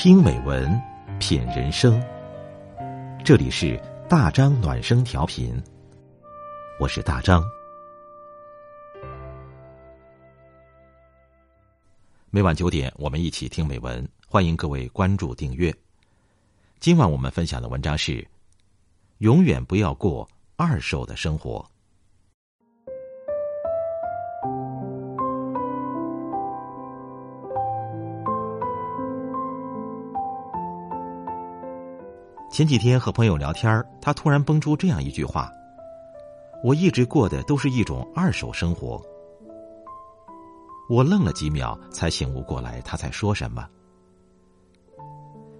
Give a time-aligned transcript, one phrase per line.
[0.00, 0.80] 听美文，
[1.18, 2.00] 品人生。
[3.24, 3.76] 这里是
[4.08, 5.60] 大张暖声调频，
[6.78, 7.42] 我是大张。
[12.30, 15.74] 每晚九点，我们一起听美文，欢迎各位关注订阅。
[16.78, 18.24] 今晚我们分享的文章是：
[19.18, 21.68] 永远不要过二手的生活。
[32.50, 35.50] 前几天和朋友聊天他突然蹦出这样一句话
[36.64, 39.00] ：“我一直过的都是一种二手生活。”
[40.88, 43.68] 我愣了几秒，才醒悟过来他在说什么。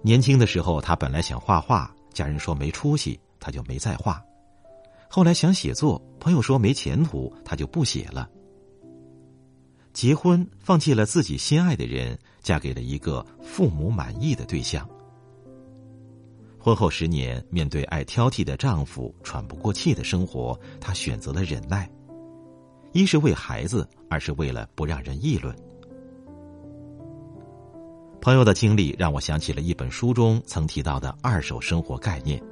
[0.00, 4.24] 年轻的时候，他本来想画画，家人说没出息，他就没再画。
[5.08, 8.30] 后来想写作，朋友说没前途，他就不写了。
[9.92, 14.88] 结婚，放弃了自己心爱的人，嫁给了一个父母满意的对象。
[16.66, 21.88] 婚后十年，面对爱挑剔的丈夫、喘不过气的生活，她选择了忍耐。
[22.90, 25.54] 一是为孩子，二是为了不让人议论。
[28.20, 32.42] 朋友的经历让我想起了一本书中曾提到的二手生活概念：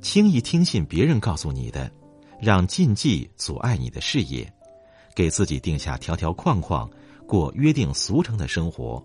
[0.00, 1.88] 轻易听信别人告诉你的，
[2.40, 4.52] 让禁忌阻碍你的事业，
[5.14, 6.90] 给自己定下条条框框，
[7.28, 9.00] 过约定俗成的生活。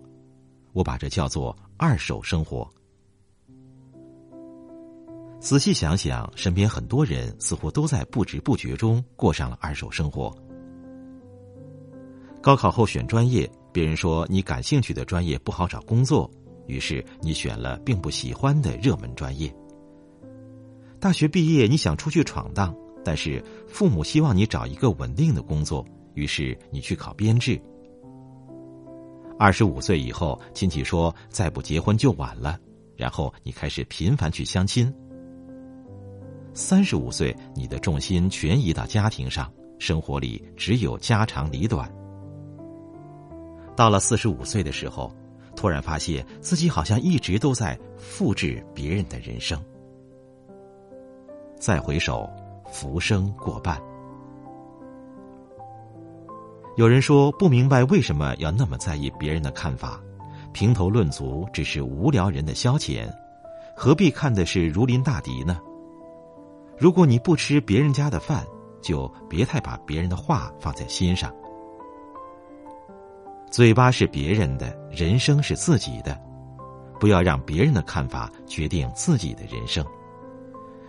[0.72, 2.68] 我把这叫做二手生活。
[5.40, 10.30] 仔细想想，身边很多人似乎都在不知不觉中过上了二手生活。
[12.42, 16.30] 高考后选专业，别人说你感兴趣的专业不好找工作，
[16.66, 19.50] 于是你选了并不喜欢的热门专业。
[21.00, 27.58] 大学毕业，你想出去闯荡，但是父母希望你找一个稳定的工作，于是你去考编制。
[29.38, 32.58] 二十五岁以后，亲戚说再不结婚就晚了，
[32.94, 34.92] 然后你开始频繁去相亲。
[36.52, 41.90] 三十五岁，你的重心全移到家庭上，生活里只有家长里短。
[43.76, 45.12] 到了四十五岁的时候，
[45.54, 49.60] 突然发现自己好像一直都在复制别人的人生。
[51.58, 52.28] 再回首，
[52.70, 53.80] 浮生过半。
[56.76, 60.00] 有人说不明白为什么要那么在意别人的看法，
[60.52, 63.08] 评头论足只是无聊人的消遣，
[63.76, 65.58] 何必看的是如临大敌呢？
[66.80, 68.42] 如果你不吃别人家的饭，
[68.80, 71.30] 就别太把别人的话放在心上。
[73.50, 76.18] 嘴巴是别人的，人生是自己的，
[76.98, 79.84] 不要让别人的看法决定自己的人生。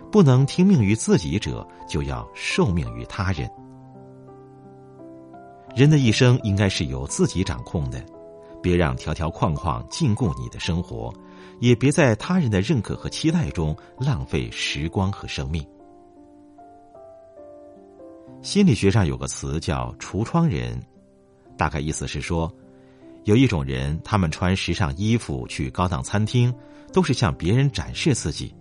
[0.09, 3.49] 不能听命于自己者，就要受命于他人。
[5.75, 8.01] 人的一生应该是由自己掌控的，
[8.61, 11.13] 别让条条框框禁锢你的生活，
[11.59, 15.65] 也别在他人的认可和期待中浪费时光和生命。
[18.41, 20.81] 心理学上有个词叫“橱窗人”，
[21.55, 22.51] 大概意思是说，
[23.25, 26.51] 有一种人，他们穿时尚衣服去高档餐厅，
[26.91, 28.51] 都是向别人展示自己。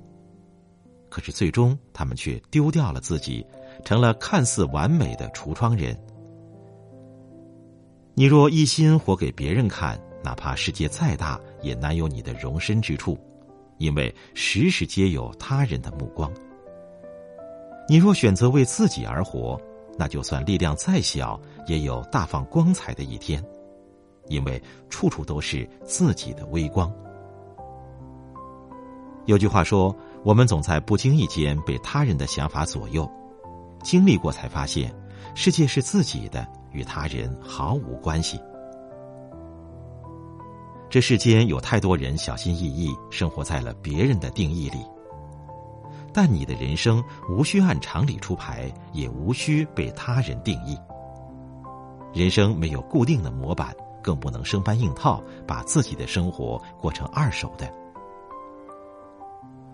[1.08, 3.44] 可是最终，他们却丢掉了自己，
[3.82, 5.98] 成了看似完美的橱窗人。
[8.14, 13.18] 你若一心活给别人看，哪怕世界再大，也难有你的容身之处，
[13.78, 16.30] 因为时时皆有他人的目光。
[17.88, 19.58] 你若选择为自己而活。
[20.00, 23.44] 那就算力量再小，也有大放光彩的一天，
[24.28, 26.90] 因为处处都是自己的微光。
[29.26, 29.94] 有句话说
[30.24, 33.06] ：“我们总在不经意间被他人的想法左右，
[33.82, 34.90] 经历过才发现，
[35.34, 38.40] 世界是自己的，与他人毫无关系。”
[40.88, 44.78] 这世间有太多人小心翼翼生活在了别人的定义里。
[46.12, 50.78] 但你的人生无需按常理出牌，也无需被他人定义。
[52.12, 57.72] 人生没有固定的模板，更不能生搬硬套，把自己的生活过成二手的。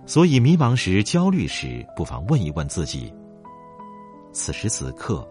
[0.05, 3.13] 所以，迷茫时、焦虑时，不妨问一问自己：
[4.33, 5.27] 此时此刻，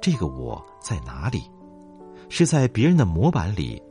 [0.00, 1.50] 这个我在哪里？
[2.28, 3.82] 是在别人的模板里，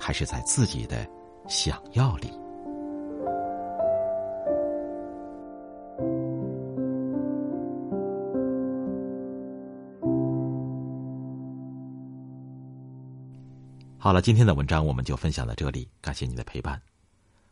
[0.00, 1.06] 还是在自己的
[1.46, 2.32] 想要里？
[14.06, 16.80] 好了，今天的文章我们就分享到这里，感谢你的陪伴，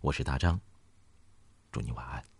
[0.02, 0.60] 我是大张，
[1.72, 2.33] 祝你晚安。